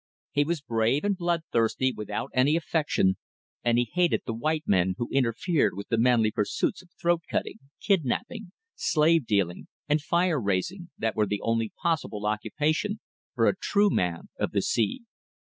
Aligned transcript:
He 0.31 0.43
was 0.43 0.61
brave 0.61 1.03
and 1.03 1.15
bloodthirsty 1.15 1.91
without 1.95 2.31
any 2.33 2.55
affection, 2.55 3.17
and 3.63 3.77
he 3.77 3.91
hated 3.93 4.23
the 4.25 4.33
white 4.33 4.63
men 4.65 4.95
who 4.97 5.07
interfered 5.11 5.75
with 5.77 5.89
the 5.89 5.97
manly 5.99 6.31
pursuits 6.31 6.81
of 6.81 6.89
throat 6.99 7.21
cutting, 7.29 7.59
kidnapping, 7.79 8.51
slave 8.73 9.27
dealing, 9.27 9.67
and 9.87 10.01
fire 10.01 10.41
raising, 10.41 10.89
that 10.97 11.15
were 11.15 11.27
the 11.27 11.41
only 11.43 11.71
possible 11.83 12.25
occupation 12.25 12.99
for 13.35 13.45
a 13.47 13.55
true 13.55 13.91
man 13.91 14.29
of 14.39 14.53
the 14.53 14.63
sea. 14.63 15.03